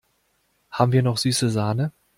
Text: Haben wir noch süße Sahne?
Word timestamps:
Haben 0.71 0.93
wir 0.93 1.03
noch 1.03 1.19
süße 1.19 1.51
Sahne? 1.51 1.91